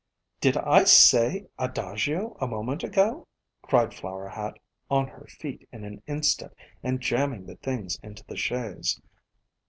"Did 0.39 0.57
I 0.57 0.85
say 0.85 1.45
Adagio 1.59 2.35
a 2.41 2.47
moment 2.47 2.83
ago?" 2.83 3.27
cried 3.61 3.93
Flower 3.93 4.29
Hat, 4.29 4.57
on 4.89 5.07
her 5.07 5.27
feet 5.27 5.69
in 5.71 5.83
an 5.83 6.01
instant, 6.07 6.53
and 6.81 6.99
jamming 6.99 7.45
the 7.45 7.57
things 7.57 7.99
into 8.01 8.25
the 8.25 8.35
chaise. 8.35 8.99